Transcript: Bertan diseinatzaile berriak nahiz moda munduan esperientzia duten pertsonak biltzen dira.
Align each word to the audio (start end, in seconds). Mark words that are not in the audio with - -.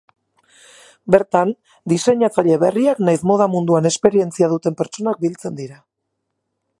Bertan 1.15 1.51
diseinatzaile 1.93 2.57
berriak 2.65 3.03
nahiz 3.09 3.21
moda 3.33 3.49
munduan 3.57 3.91
esperientzia 3.93 4.51
duten 4.55 4.79
pertsonak 4.83 5.23
biltzen 5.27 5.61
dira. 5.63 5.79